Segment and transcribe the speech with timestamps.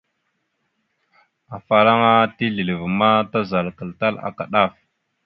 [1.55, 4.73] Afalaŋa tisleváma, tazalakal tal aka ɗaf.